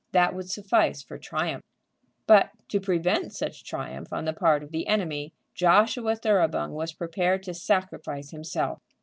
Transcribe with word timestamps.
That 0.13 0.33
would 0.33 0.49
suffice 0.49 1.03
for 1.03 1.19
triumph. 1.19 1.61
But 2.25 2.49
to 2.69 2.79
prevent 2.79 3.33
such 3.33 3.63
triumph 3.63 4.11
on 4.11 4.25
the 4.25 4.33
part 4.33 4.63
of 4.63 4.71
the 4.71 4.87
enemy 4.87 5.31
Joshua 5.53 6.15
Thoroughbung 6.15 6.71
was 6.71 6.91
prepared 6.91 7.43
to 7.43 7.53
sacrifice 7.53 8.31
himself. 8.31 8.81